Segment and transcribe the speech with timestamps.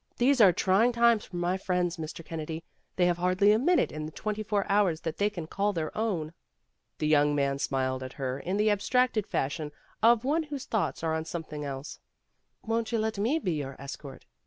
[0.17, 2.25] These are trying times for my friends, Mr.
[2.25, 2.63] Kennedy.
[2.95, 5.95] They have hardly a minute in the twenty four hours that they can call their
[5.95, 6.33] own."
[6.97, 11.03] The young man smiled at her in the ab stracted fashion of one whose thoughts
[11.03, 11.99] are on something else.
[12.65, 14.25] "Won't you let me be your es cort?"